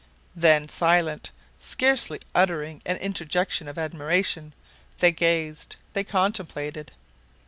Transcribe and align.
Then 0.35 0.67
silent, 0.67 1.29
scarcely 1.59 2.21
uttering 2.33 2.81
an 2.87 2.97
interjection 2.97 3.67
of 3.67 3.77
admiration, 3.77 4.51
they 4.97 5.11
gazed, 5.11 5.75
they 5.93 6.03
contemplated. 6.03 6.91